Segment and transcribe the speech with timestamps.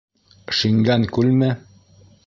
[0.61, 1.55] Шиңгән күлме?